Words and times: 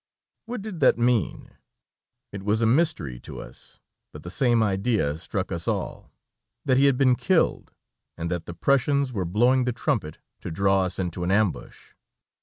What 0.47 0.63
did 0.63 0.79
that 0.79 0.97
mean? 0.97 1.51
It 2.31 2.41
was 2.41 2.63
a 2.63 2.65
mystery 2.65 3.19
to 3.19 3.39
us, 3.39 3.79
but 4.11 4.23
the 4.23 4.31
same 4.31 4.63
idea 4.63 5.15
struck 5.19 5.51
us 5.51 5.67
all, 5.67 6.11
that 6.65 6.77
he 6.77 6.85
had 6.85 6.97
been 6.97 7.13
killed, 7.13 7.71
and 8.17 8.31
that 8.31 8.47
the 8.47 8.55
Prussians 8.55 9.13
were 9.13 9.25
blowing 9.25 9.65
the 9.65 9.73
trumpet 9.73 10.17
to 10.39 10.49
draw 10.49 10.85
us 10.85 10.97
into 10.97 11.23
an 11.23 11.29
ambush. 11.29 11.93